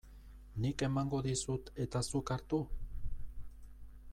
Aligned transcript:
Nik 0.63 0.83
emango 0.87 1.19
dizut 1.27 1.69
eta 1.85 2.01
zuk 2.13 2.33
hartu? 2.37 2.61